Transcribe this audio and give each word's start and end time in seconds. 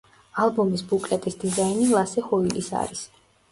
ალბომის 0.45 0.83
ბუკლეტის 0.93 1.37
დიზაინი 1.45 1.91
ლასე 1.93 2.25
ჰოილის 2.33 2.75
არის. 2.83 3.07